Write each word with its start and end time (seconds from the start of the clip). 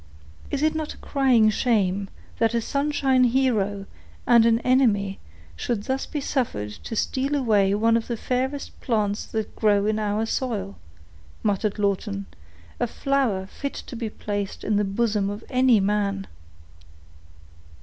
"Is 0.49 0.63
it 0.63 0.73
not 0.73 0.95
a 0.95 0.97
crying 0.97 1.51
shame, 1.51 2.09
that 2.39 2.55
a 2.55 2.59
sunshine 2.61 3.23
hero, 3.25 3.85
and 4.25 4.47
an 4.47 4.57
enemy, 4.61 5.19
should 5.55 5.83
thus 5.83 6.07
be 6.07 6.19
suffered 6.19 6.71
to 6.71 6.95
steal 6.95 7.35
away 7.35 7.75
one 7.75 7.95
of 7.95 8.07
the 8.07 8.17
fairest 8.17 8.81
plants 8.81 9.27
that 9.27 9.55
grow 9.55 9.85
in 9.85 9.99
our 9.99 10.25
soil," 10.25 10.79
muttered 11.43 11.77
Lawton; 11.77 12.25
"a 12.79 12.87
flower 12.87 13.45
fit 13.45 13.75
to 13.75 13.95
be 13.95 14.09
placed 14.09 14.63
in 14.63 14.77
the 14.77 14.83
bosom 14.83 15.29
of 15.29 15.43
any 15.51 15.79
man!" 15.79 16.25